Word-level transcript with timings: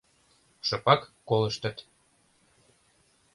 Шыпак 0.67 1.01
колыштыт. 1.27 1.77